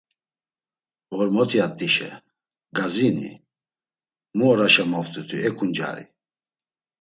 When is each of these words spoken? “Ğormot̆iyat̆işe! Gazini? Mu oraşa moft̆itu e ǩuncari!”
“Ğormot̆iyat̆işe! 1.15 2.09
Gazini? 2.77 3.31
Mu 4.37 4.45
oraşa 4.51 4.83
moft̆itu 4.91 5.35
e 5.47 5.49
ǩuncari!” 5.57 6.05